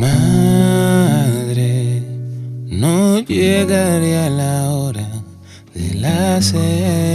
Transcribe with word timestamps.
Madre, 0.00 2.00
no 2.64 3.20
llegaría 3.20 4.30
la 4.30 4.70
hora 4.70 5.06
de 5.74 5.94
la 5.94 6.40
cena. 6.40 7.12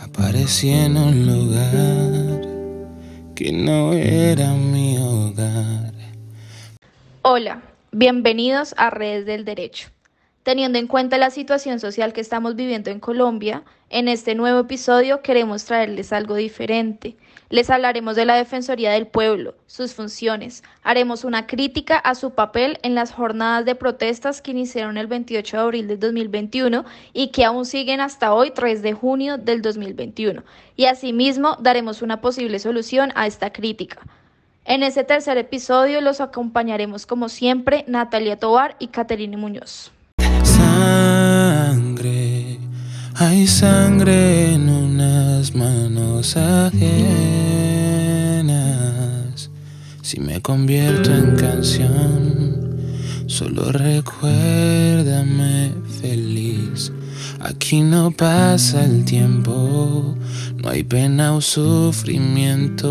Aparecí 0.00 0.70
en 0.70 0.96
un 0.96 1.26
lugar 1.26 2.46
que 3.34 3.50
no 3.50 3.92
era 3.92 4.54
mi 4.54 4.98
hogar. 4.98 5.94
Hola, 7.22 7.62
bienvenidos 7.90 8.72
a 8.76 8.90
Redes 8.90 9.26
del 9.26 9.44
Derecho. 9.44 9.88
Teniendo 10.42 10.78
en 10.78 10.86
cuenta 10.86 11.18
la 11.18 11.28
situación 11.28 11.80
social 11.80 12.14
que 12.14 12.22
estamos 12.22 12.56
viviendo 12.56 12.90
en 12.90 12.98
Colombia, 12.98 13.62
en 13.90 14.08
este 14.08 14.34
nuevo 14.34 14.60
episodio 14.60 15.20
queremos 15.20 15.66
traerles 15.66 16.14
algo 16.14 16.34
diferente. 16.34 17.14
Les 17.50 17.68
hablaremos 17.68 18.16
de 18.16 18.24
la 18.24 18.36
Defensoría 18.36 18.92
del 18.92 19.06
Pueblo, 19.06 19.54
sus 19.66 19.92
funciones, 19.92 20.62
haremos 20.82 21.24
una 21.24 21.46
crítica 21.46 21.98
a 21.98 22.14
su 22.14 22.30
papel 22.30 22.78
en 22.82 22.94
las 22.94 23.12
jornadas 23.12 23.66
de 23.66 23.74
protestas 23.74 24.40
que 24.40 24.52
iniciaron 24.52 24.96
el 24.96 25.08
28 25.08 25.56
de 25.58 25.62
abril 25.62 25.88
del 25.88 26.00
2021 26.00 26.86
y 27.12 27.32
que 27.32 27.44
aún 27.44 27.66
siguen 27.66 28.00
hasta 28.00 28.32
hoy 28.32 28.50
3 28.50 28.80
de 28.80 28.94
junio 28.94 29.36
del 29.36 29.60
2021. 29.60 30.42
Y 30.74 30.86
asimismo 30.86 31.58
daremos 31.60 32.00
una 32.00 32.22
posible 32.22 32.60
solución 32.60 33.12
a 33.14 33.26
esta 33.26 33.52
crítica. 33.52 33.98
En 34.64 34.84
este 34.84 35.04
tercer 35.04 35.36
episodio 35.36 36.00
los 36.00 36.22
acompañaremos 36.22 37.04
como 37.04 37.28
siempre 37.28 37.84
Natalia 37.88 38.38
Tobar 38.38 38.76
y 38.78 38.86
Caterine 38.86 39.36
Muñoz. 39.36 39.92
Hay 43.20 43.46
sangre 43.46 44.54
en 44.54 44.68
unas 44.70 45.54
manos 45.54 46.38
ajenas. 46.38 46.80
Si 50.00 50.18
me 50.18 50.40
convierto 50.40 51.14
en 51.14 51.36
canción, 51.36 52.78
solo 53.26 53.72
recuérdame 53.72 55.70
feliz. 56.00 56.90
Aquí 57.40 57.82
no 57.82 58.10
pasa 58.10 58.86
el 58.86 59.04
tiempo, 59.04 60.16
no 60.56 60.70
hay 60.70 60.82
pena 60.82 61.34
o 61.34 61.42
sufrimiento. 61.42 62.88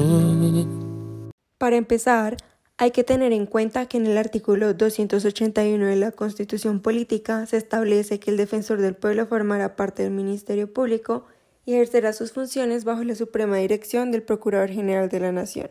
Para 1.57 1.75
empezar, 1.75 2.37
hay 2.81 2.91
que 2.91 3.03
tener 3.03 3.33
en 3.33 3.45
cuenta 3.45 3.87
que 3.87 3.97
en 3.97 4.05
el 4.05 4.17
artículo 4.17 4.73
281 4.73 5.85
de 5.85 5.97
la 5.97 6.13
Constitución 6.13 6.79
Política 6.79 7.45
se 7.45 7.57
establece 7.57 8.21
que 8.21 8.31
el 8.31 8.37
defensor 8.37 8.79
del 8.79 8.95
pueblo 8.95 9.27
formará 9.27 9.75
parte 9.75 10.03
del 10.03 10.13
Ministerio 10.13 10.71
Público 10.71 11.25
y 11.65 11.73
ejercerá 11.73 12.13
sus 12.13 12.31
funciones 12.31 12.85
bajo 12.85 13.03
la 13.03 13.15
suprema 13.15 13.57
dirección 13.57 14.11
del 14.11 14.23
Procurador 14.23 14.69
General 14.69 15.09
de 15.09 15.19
la 15.19 15.33
Nación. 15.33 15.69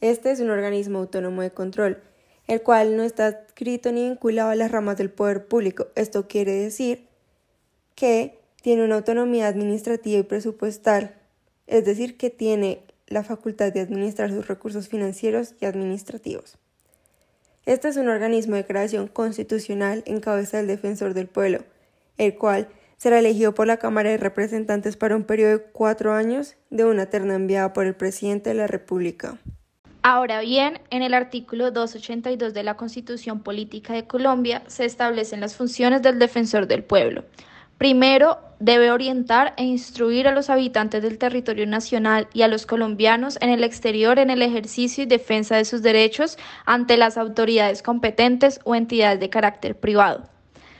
Este 0.00 0.30
es 0.30 0.38
un 0.38 0.50
organismo 0.50 1.00
autónomo 1.00 1.42
de 1.42 1.50
control, 1.50 2.00
el 2.46 2.62
cual 2.62 2.96
no 2.96 3.02
está 3.02 3.26
adscrito 3.26 3.90
ni 3.90 4.08
vinculado 4.08 4.50
a 4.50 4.54
las 4.54 4.70
ramas 4.70 4.96
del 4.96 5.10
poder 5.10 5.46
público. 5.46 5.88
Esto 5.96 6.28
quiere 6.28 6.52
decir 6.52 7.08
que 7.96 8.38
tiene 8.62 8.84
una 8.84 8.94
autonomía 8.94 9.48
administrativa 9.48 10.20
y 10.20 10.22
presupuestal, 10.22 11.16
es 11.66 11.84
decir, 11.84 12.16
que 12.16 12.30
tiene 12.30 12.84
la 13.06 13.22
facultad 13.22 13.72
de 13.72 13.80
administrar 13.80 14.30
sus 14.30 14.46
recursos 14.46 14.88
financieros 14.88 15.54
y 15.60 15.66
administrativos. 15.66 16.58
Este 17.66 17.88
es 17.88 17.96
un 17.96 18.08
organismo 18.08 18.56
de 18.56 18.66
creación 18.66 19.08
constitucional 19.08 20.02
en 20.06 20.20
cabeza 20.20 20.58
del 20.58 20.66
defensor 20.66 21.14
del 21.14 21.28
pueblo, 21.28 21.60
el 22.18 22.36
cual 22.36 22.68
será 22.98 23.18
elegido 23.18 23.54
por 23.54 23.66
la 23.66 23.78
Cámara 23.78 24.10
de 24.10 24.18
Representantes 24.18 24.96
para 24.96 25.16
un 25.16 25.24
periodo 25.24 25.58
de 25.58 25.64
cuatro 25.72 26.12
años 26.12 26.56
de 26.70 26.84
una 26.84 27.06
terna 27.06 27.34
enviada 27.34 27.72
por 27.72 27.86
el 27.86 27.94
presidente 27.94 28.50
de 28.50 28.56
la 28.56 28.66
República. 28.66 29.38
Ahora 30.02 30.40
bien, 30.40 30.80
en 30.90 31.02
el 31.02 31.14
artículo 31.14 31.70
282 31.70 32.52
de 32.52 32.62
la 32.62 32.76
Constitución 32.76 33.42
Política 33.42 33.94
de 33.94 34.06
Colombia 34.06 34.62
se 34.66 34.84
establecen 34.84 35.40
las 35.40 35.56
funciones 35.56 36.02
del 36.02 36.18
defensor 36.18 36.66
del 36.66 36.84
pueblo. 36.84 37.24
Primero, 37.78 38.38
debe 38.60 38.90
orientar 38.92 39.52
e 39.56 39.64
instruir 39.64 40.28
a 40.28 40.32
los 40.32 40.48
habitantes 40.48 41.02
del 41.02 41.18
territorio 41.18 41.66
nacional 41.66 42.28
y 42.32 42.42
a 42.42 42.48
los 42.48 42.66
colombianos 42.66 43.36
en 43.40 43.50
el 43.50 43.64
exterior 43.64 44.18
en 44.18 44.30
el 44.30 44.42
ejercicio 44.42 45.02
y 45.04 45.06
defensa 45.06 45.56
de 45.56 45.64
sus 45.64 45.82
derechos 45.82 46.38
ante 46.64 46.96
las 46.96 47.18
autoridades 47.18 47.82
competentes 47.82 48.60
o 48.64 48.74
entidades 48.74 49.20
de 49.20 49.28
carácter 49.28 49.78
privado. 49.78 50.28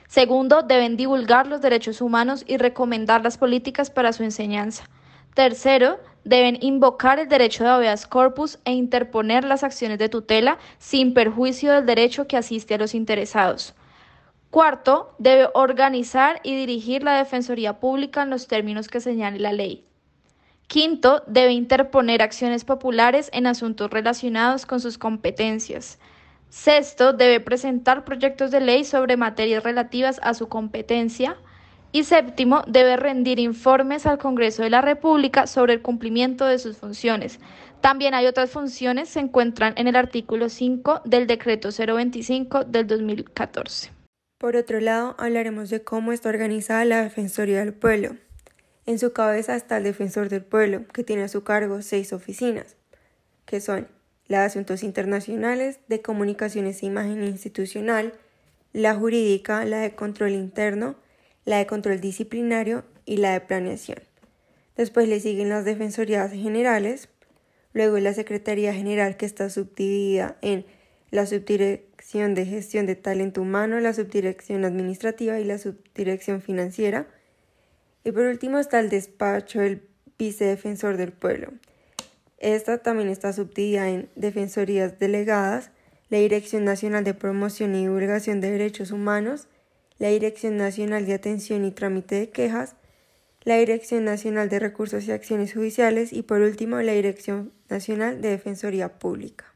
Segundo, 0.06 0.62
deben 0.62 0.96
divulgar 0.96 1.48
los 1.48 1.60
derechos 1.60 2.00
humanos 2.00 2.44
y 2.46 2.56
recomendar 2.56 3.24
las 3.24 3.38
políticas 3.38 3.90
para 3.90 4.12
su 4.12 4.22
enseñanza. 4.22 4.84
Tercero, 5.34 5.98
deben 6.22 6.58
invocar 6.60 7.18
el 7.18 7.28
derecho 7.28 7.64
de 7.64 7.70
habeas 7.70 8.06
corpus 8.06 8.60
e 8.64 8.72
interponer 8.72 9.44
las 9.44 9.64
acciones 9.64 9.98
de 9.98 10.08
tutela 10.08 10.58
sin 10.78 11.12
perjuicio 11.12 11.72
del 11.72 11.86
derecho 11.86 12.28
que 12.28 12.36
asiste 12.36 12.74
a 12.74 12.78
los 12.78 12.94
interesados. 12.94 13.74
Cuarto, 14.54 15.16
debe 15.18 15.48
organizar 15.54 16.38
y 16.44 16.54
dirigir 16.54 17.02
la 17.02 17.18
Defensoría 17.18 17.80
Pública 17.80 18.22
en 18.22 18.30
los 18.30 18.46
términos 18.46 18.86
que 18.86 19.00
señale 19.00 19.40
la 19.40 19.52
ley. 19.52 19.84
Quinto, 20.68 21.24
debe 21.26 21.50
interponer 21.50 22.22
acciones 22.22 22.64
populares 22.64 23.30
en 23.32 23.48
asuntos 23.48 23.90
relacionados 23.90 24.64
con 24.64 24.78
sus 24.78 24.96
competencias. 24.96 25.98
Sexto, 26.50 27.12
debe 27.12 27.40
presentar 27.40 28.04
proyectos 28.04 28.52
de 28.52 28.60
ley 28.60 28.84
sobre 28.84 29.16
materias 29.16 29.64
relativas 29.64 30.20
a 30.22 30.34
su 30.34 30.46
competencia. 30.46 31.36
Y 31.90 32.04
séptimo, 32.04 32.62
debe 32.68 32.96
rendir 32.96 33.40
informes 33.40 34.06
al 34.06 34.18
Congreso 34.18 34.62
de 34.62 34.70
la 34.70 34.82
República 34.82 35.48
sobre 35.48 35.72
el 35.72 35.82
cumplimiento 35.82 36.46
de 36.46 36.60
sus 36.60 36.76
funciones. 36.76 37.40
También 37.80 38.14
hay 38.14 38.26
otras 38.26 38.52
funciones, 38.52 39.08
se 39.08 39.18
encuentran 39.18 39.74
en 39.76 39.88
el 39.88 39.96
artículo 39.96 40.48
5 40.48 41.02
del 41.04 41.26
decreto 41.26 41.70
025 41.72 42.62
del 42.62 42.86
2014. 42.86 43.93
Por 44.44 44.56
otro 44.56 44.78
lado, 44.78 45.14
hablaremos 45.16 45.70
de 45.70 45.82
cómo 45.82 46.12
está 46.12 46.28
organizada 46.28 46.84
la 46.84 47.02
Defensoría 47.02 47.60
del 47.60 47.72
Pueblo. 47.72 48.18
En 48.84 48.98
su 48.98 49.14
cabeza 49.14 49.56
está 49.56 49.78
el 49.78 49.84
Defensor 49.84 50.28
del 50.28 50.44
Pueblo, 50.44 50.86
que 50.88 51.02
tiene 51.02 51.22
a 51.22 51.28
su 51.28 51.44
cargo 51.44 51.80
seis 51.80 52.12
oficinas, 52.12 52.76
que 53.46 53.62
son 53.62 53.88
la 54.26 54.40
de 54.40 54.44
Asuntos 54.44 54.82
Internacionales, 54.82 55.78
de 55.88 56.02
Comunicaciones 56.02 56.82
e 56.82 56.86
Imagen 56.88 57.24
Institucional, 57.24 58.12
la 58.74 58.94
Jurídica, 58.94 59.64
la 59.64 59.78
de 59.78 59.94
Control 59.94 60.32
Interno, 60.32 60.96
la 61.46 61.56
de 61.56 61.66
Control 61.66 61.98
Disciplinario 62.02 62.84
y 63.06 63.16
la 63.16 63.32
de 63.32 63.40
Planeación. 63.40 64.00
Después 64.76 65.08
le 65.08 65.20
siguen 65.20 65.48
las 65.48 65.64
Defensorías 65.64 66.30
Generales, 66.32 67.08
luego 67.72 67.98
la 67.98 68.12
Secretaría 68.12 68.74
General 68.74 69.16
que 69.16 69.24
está 69.24 69.48
subdividida 69.48 70.36
en 70.42 70.66
la 71.14 71.26
Subdirección 71.26 72.34
de 72.34 72.44
Gestión 72.44 72.86
de 72.86 72.96
Talento 72.96 73.40
Humano, 73.40 73.78
la 73.78 73.94
Subdirección 73.94 74.64
Administrativa 74.64 75.38
y 75.38 75.44
la 75.44 75.58
Subdirección 75.58 76.42
Financiera. 76.42 77.06
Y 78.02 78.10
por 78.10 78.24
último 78.24 78.58
está 78.58 78.80
el 78.80 78.88
despacho 78.88 79.60
del 79.60 79.82
Vicedefensor 80.18 80.96
del 80.96 81.12
Pueblo. 81.12 81.52
Esta 82.38 82.78
también 82.78 83.10
está 83.10 83.32
subdividida 83.32 83.90
en 83.90 84.08
Defensorías 84.16 84.98
Delegadas, 84.98 85.70
la 86.08 86.18
Dirección 86.18 86.64
Nacional 86.64 87.04
de 87.04 87.14
Promoción 87.14 87.76
y 87.76 87.82
Divulgación 87.82 88.40
de 88.40 88.50
Derechos 88.50 88.90
Humanos, 88.90 89.46
la 89.98 90.08
Dirección 90.08 90.56
Nacional 90.56 91.06
de 91.06 91.14
Atención 91.14 91.64
y 91.64 91.70
Trámite 91.70 92.16
de 92.16 92.30
Quejas, 92.30 92.74
la 93.44 93.54
Dirección 93.54 94.04
Nacional 94.04 94.48
de 94.48 94.58
Recursos 94.58 95.04
y 95.04 95.12
Acciones 95.12 95.54
Judiciales 95.54 96.12
y 96.12 96.22
por 96.22 96.40
último 96.40 96.80
la 96.80 96.92
Dirección 96.92 97.52
Nacional 97.68 98.20
de 98.20 98.30
Defensoría 98.30 98.98
Pública. 98.98 99.53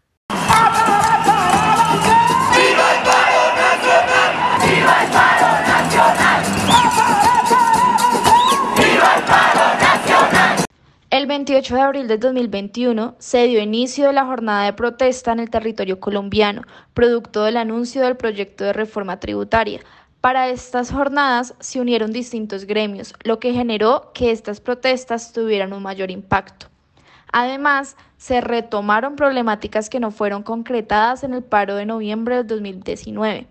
28 11.28 11.75
de 11.75 11.81
abril 11.83 12.09
de 12.09 12.16
2021 12.16 13.15
se 13.19 13.47
dio 13.47 13.62
inicio 13.62 14.06
de 14.06 14.15
la 14.15 14.25
jornada 14.25 14.65
de 14.65 14.72
protesta 14.72 15.31
en 15.31 15.41
el 15.41 15.50
territorio 15.50 16.00
colombiano, 16.00 16.62
producto 16.94 17.44
del 17.44 17.58
anuncio 17.58 18.00
del 18.00 18.17
proyecto 18.17 18.64
de 18.64 18.73
reforma 18.73 19.20
tributaria. 19.20 19.81
Para 20.23 20.49
estas 20.49 20.91
jornadas 20.91 21.55
se 21.61 21.82
unieron 21.82 22.12
distintos 22.12 22.64
gremios, 22.64 23.12
lo 23.25 23.38
que 23.41 23.53
generó 23.53 24.11
que 24.14 24.31
estas 24.31 24.62
protestas 24.62 25.35
tuvieran 25.35 25.75
un 25.75 25.82
mayor 25.82 26.11
impacto. 26.11 26.69
Además, 27.31 27.99
se 28.17 28.41
retomaron 28.41 29.14
problemáticas 29.14 29.91
que 29.91 30.00
no 30.00 30.11
fueron 30.11 30.43
concretadas 30.43 31.25
en 31.25 31.35
el 31.35 31.43
paro 31.43 31.75
de 31.75 31.85
noviembre 31.85 32.37
del 32.37 32.47
2019. 32.47 33.47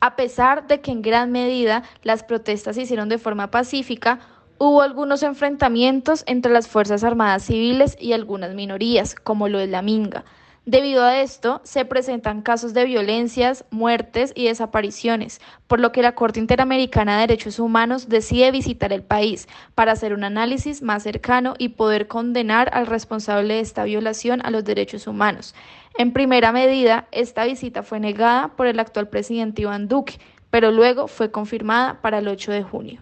A 0.00 0.16
pesar 0.16 0.66
de 0.66 0.80
que 0.80 0.90
en 0.90 1.00
gran 1.00 1.30
medida 1.30 1.84
las 2.02 2.24
protestas 2.24 2.74
se 2.74 2.82
hicieron 2.82 3.08
de 3.08 3.18
forma 3.18 3.52
pacífica, 3.52 4.18
hubo 4.62 4.82
algunos 4.82 5.22
enfrentamientos 5.22 6.22
entre 6.26 6.52
las 6.52 6.68
Fuerzas 6.68 7.02
Armadas 7.02 7.44
civiles 7.44 7.96
y 7.98 8.12
algunas 8.12 8.54
minorías, 8.54 9.14
como 9.14 9.48
lo 9.48 9.58
es 9.58 9.70
la 9.70 9.80
Minga. 9.80 10.26
Debido 10.66 11.02
a 11.02 11.22
esto, 11.22 11.62
se 11.64 11.86
presentan 11.86 12.42
casos 12.42 12.74
de 12.74 12.84
violencias, 12.84 13.64
muertes 13.70 14.34
y 14.36 14.44
desapariciones, 14.44 15.40
por 15.66 15.80
lo 15.80 15.92
que 15.92 16.02
la 16.02 16.14
Corte 16.14 16.40
Interamericana 16.40 17.14
de 17.14 17.20
Derechos 17.22 17.58
Humanos 17.58 18.10
decide 18.10 18.50
visitar 18.50 18.92
el 18.92 19.02
país 19.02 19.48
para 19.74 19.92
hacer 19.92 20.12
un 20.12 20.24
análisis 20.24 20.82
más 20.82 21.04
cercano 21.04 21.54
y 21.56 21.70
poder 21.70 22.06
condenar 22.06 22.68
al 22.74 22.86
responsable 22.86 23.54
de 23.54 23.60
esta 23.60 23.84
violación 23.84 24.44
a 24.44 24.50
los 24.50 24.62
derechos 24.62 25.06
humanos. 25.06 25.54
En 25.96 26.12
primera 26.12 26.52
medida, 26.52 27.08
esta 27.12 27.46
visita 27.46 27.82
fue 27.82 27.98
negada 27.98 28.48
por 28.56 28.66
el 28.66 28.78
actual 28.78 29.08
presidente 29.08 29.62
Iván 29.62 29.88
Duque, 29.88 30.18
pero 30.50 30.70
luego 30.70 31.08
fue 31.08 31.30
confirmada 31.30 32.02
para 32.02 32.18
el 32.18 32.28
8 32.28 32.52
de 32.52 32.62
junio. 32.62 33.00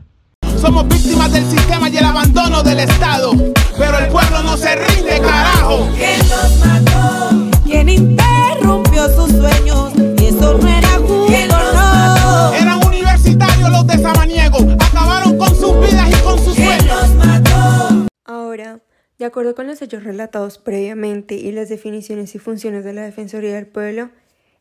Somos 0.60 0.88
víctimas 0.88 1.32
del 1.32 1.48
sistema 1.48 1.88
y 1.88 1.96
el 1.96 2.04
abandono 2.04 2.62
del 2.62 2.80
Estado, 2.80 3.32
pero 3.78 3.98
el 3.98 4.08
pueblo 4.08 4.42
no 4.42 4.56
se 4.56 4.74
rinde, 4.74 5.20
carajo. 5.20 5.88
¿Quién 5.96 6.18
los 6.28 6.58
mató? 6.58 7.60
¿Quién 7.64 7.88
interrumpió 7.88 9.08
sus 9.08 9.30
sueños? 9.30 9.92
Y 10.20 10.26
eso 10.26 10.58
no 10.58 10.68
era 10.68 10.88
justo, 10.88 11.32
no. 11.74 12.52
Eran 12.54 12.84
universitarios 12.84 13.70
los 13.70 13.86
de 13.86 13.98
Samaniego, 13.98 14.58
acabaron 14.80 15.38
con 15.38 15.48
sus 15.54 15.80
vidas 15.80 16.10
y 16.10 16.22
con 16.22 16.38
sus 16.38 16.54
¿Quién 16.56 16.80
sueños. 16.80 16.96
los 17.02 17.14
mató? 17.14 18.06
Ahora, 18.24 18.80
de 19.18 19.24
acuerdo 19.24 19.54
con 19.54 19.68
los 19.68 19.80
hechos 19.80 20.02
relatados 20.02 20.58
previamente 20.58 21.36
y 21.36 21.52
las 21.52 21.68
definiciones 21.68 22.34
y 22.34 22.38
funciones 22.38 22.84
de 22.84 22.92
la 22.94 23.02
Defensoría 23.02 23.54
del 23.54 23.66
Pueblo, 23.68 24.10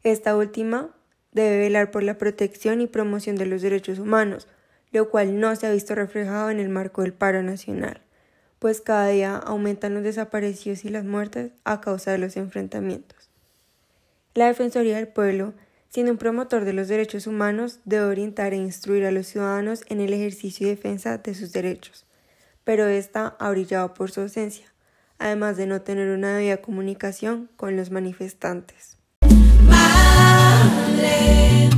esta 0.03 0.35
última 0.38 0.89
debe 1.31 1.57
velar 1.57 1.89
por 1.91 2.03
la 2.03 2.17
protección 2.19 2.81
y 2.81 2.88
promoción 2.88 3.35
de 3.35 3.47
los 3.47 3.61
derechos 3.63 3.99
humanos, 3.99 4.47
lo 4.92 5.10
cual 5.10 5.39
no 5.39 5.56
se 5.56 5.68
ha 5.68 5.72
visto 5.72 5.95
reflejado 5.95 6.50
en 6.50 6.60
el 6.60 6.69
marco 6.69 7.01
del 7.01 7.13
paro 7.13 7.44
nacional, 7.44 8.01
pues 8.60 8.81
cada 8.81 9.07
día 9.07 9.36
aumentan 9.36 9.94
los 9.94 10.04
desaparecidos 10.04 10.86
y 10.86 10.89
las 10.89 11.06
muertes 11.06 11.51
a 11.63 11.81
causa 11.81 12.12
de 12.12 12.18
los 12.18 12.38
enfrentamientos. 12.38 13.30
La 14.34 14.48
Defensoría 14.48 14.98
del 14.98 15.07
Pueblo, 15.07 15.54
siendo 15.89 16.12
un 16.12 16.18
promotor 16.18 16.66
de 16.66 16.74
los 16.74 16.88
derechos 16.88 17.28
humanos, 17.28 17.80
debe 17.86 18.06
orientar 18.06 18.54
e 18.54 18.57
instruir 18.57 19.06
a 19.06 19.12
los 19.12 19.28
ciudadanos 19.28 19.84
en 19.88 20.01
el 20.01 20.13
ejercicio 20.13 20.68
y 20.68 20.72
defensa 20.72 21.18
de 21.18 21.33
sus 21.33 21.51
derechos 21.51 22.07
pero 22.68 22.86
esta 22.86 23.38
ha 23.40 23.50
brillado 23.50 23.94
por 23.94 24.12
su 24.12 24.19
ausencia, 24.19 24.66
además 25.19 25.56
de 25.56 25.68
no 25.68 25.83
tener 25.83 26.10
una 26.10 26.36
debida 26.36 26.57
comunicación 26.57 27.50
con 27.56 27.78
los 27.78 27.92
manifestantes. 27.92 28.98
Madre, 29.62 31.69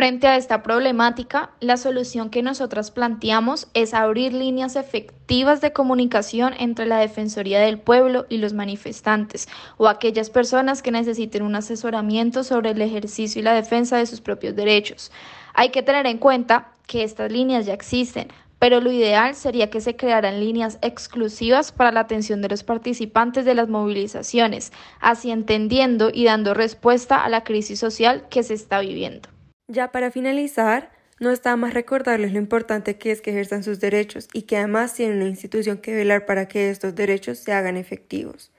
Frente 0.00 0.28
a 0.28 0.36
esta 0.38 0.62
problemática, 0.62 1.50
la 1.60 1.76
solución 1.76 2.30
que 2.30 2.42
nosotras 2.42 2.90
planteamos 2.90 3.68
es 3.74 3.92
abrir 3.92 4.32
líneas 4.32 4.76
efectivas 4.76 5.60
de 5.60 5.74
comunicación 5.74 6.54
entre 6.58 6.86
la 6.86 6.96
Defensoría 6.96 7.60
del 7.60 7.78
Pueblo 7.78 8.24
y 8.30 8.38
los 8.38 8.54
manifestantes 8.54 9.46
o 9.76 9.88
aquellas 9.88 10.30
personas 10.30 10.80
que 10.80 10.90
necesiten 10.90 11.42
un 11.42 11.54
asesoramiento 11.54 12.44
sobre 12.44 12.70
el 12.70 12.80
ejercicio 12.80 13.40
y 13.40 13.42
la 13.42 13.52
defensa 13.52 13.98
de 13.98 14.06
sus 14.06 14.22
propios 14.22 14.56
derechos. 14.56 15.12
Hay 15.52 15.68
que 15.68 15.82
tener 15.82 16.06
en 16.06 16.16
cuenta 16.16 16.72
que 16.86 17.04
estas 17.04 17.30
líneas 17.30 17.66
ya 17.66 17.74
existen, 17.74 18.28
pero 18.58 18.80
lo 18.80 18.90
ideal 18.90 19.34
sería 19.34 19.68
que 19.68 19.82
se 19.82 19.96
crearan 19.96 20.40
líneas 20.40 20.78
exclusivas 20.80 21.72
para 21.72 21.92
la 21.92 22.00
atención 22.00 22.40
de 22.40 22.48
los 22.48 22.62
participantes 22.62 23.44
de 23.44 23.54
las 23.54 23.68
movilizaciones, 23.68 24.72
así 24.98 25.30
entendiendo 25.30 26.08
y 26.10 26.24
dando 26.24 26.54
respuesta 26.54 27.22
a 27.22 27.28
la 27.28 27.44
crisis 27.44 27.78
social 27.78 28.28
que 28.30 28.42
se 28.42 28.54
está 28.54 28.80
viviendo. 28.80 29.28
Ya 29.72 29.92
para 29.92 30.10
finalizar, 30.10 30.90
no 31.20 31.30
está 31.30 31.54
más 31.54 31.74
recordarles 31.74 32.32
lo 32.32 32.38
importante 32.38 32.98
que 32.98 33.12
es 33.12 33.20
que 33.20 33.30
ejerzan 33.30 33.62
sus 33.62 33.78
derechos 33.78 34.26
y 34.32 34.42
que 34.42 34.56
además 34.56 34.94
tienen 34.94 35.18
una 35.18 35.28
institución 35.28 35.78
que 35.78 35.94
velar 35.94 36.26
para 36.26 36.48
que 36.48 36.70
estos 36.70 36.96
derechos 36.96 37.38
se 37.38 37.52
hagan 37.52 37.76
efectivos. 37.76 38.50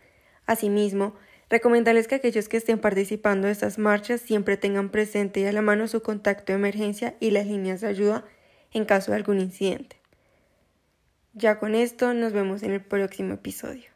Asimismo, 0.45 1.13
recomendarles 1.49 2.07
que 2.07 2.15
aquellos 2.15 2.47
que 2.47 2.55
estén 2.55 2.79
participando 2.79 3.47
de 3.47 3.51
estas 3.51 3.77
marchas 3.77 4.21
siempre 4.21 4.55
tengan 4.55 4.87
presente 4.87 5.41
y 5.41 5.45
a 5.45 5.51
la 5.51 5.61
mano 5.61 5.89
su 5.89 6.01
contacto 6.01 6.53
de 6.53 6.59
emergencia 6.59 7.15
y 7.19 7.31
las 7.31 7.45
líneas 7.45 7.81
de 7.81 7.87
ayuda 7.87 8.23
en 8.71 8.85
caso 8.85 9.11
de 9.11 9.17
algún 9.17 9.41
incidente. 9.41 9.97
Ya 11.33 11.59
con 11.59 11.75
esto 11.75 12.13
nos 12.13 12.31
vemos 12.31 12.63
en 12.63 12.71
el 12.71 12.81
próximo 12.81 13.33
episodio. 13.33 13.90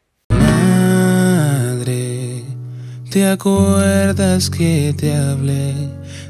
¿Te 3.16 3.26
acuerdas 3.26 4.50
que 4.50 4.94
te 4.94 5.16
hablé 5.16 5.72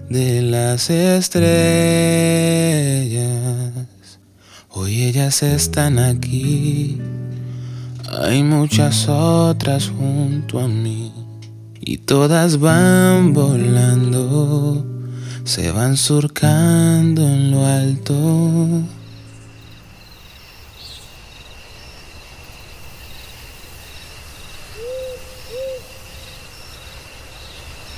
de 0.08 0.40
las 0.40 0.88
estrellas? 0.88 1.50
Hoy 4.70 5.02
ellas 5.02 5.42
están 5.42 5.98
aquí, 5.98 7.00
hay 8.22 8.44
muchas 8.44 9.08
otras 9.08 9.88
junto 9.88 10.60
a 10.60 10.68
mí 10.68 11.12
y 11.80 11.98
todas 11.98 12.60
van 12.60 13.32
volando, 13.32 14.86
se 15.42 15.72
van 15.72 15.96
surcando 15.96 17.22
en 17.22 17.50
lo 17.50 17.66
alto. 17.66 18.84